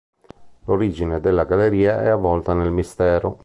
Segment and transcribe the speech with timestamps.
[0.65, 3.37] L'origine della galleria è avvolta nel mistero.